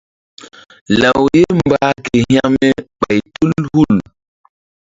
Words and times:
Law 0.99 1.21
ye 1.37 1.45
mbah 1.59 1.93
ke 2.05 2.15
hekme 2.31 2.69
ɓay 3.01 3.19
tu 3.33 3.47
hul. 3.71 3.95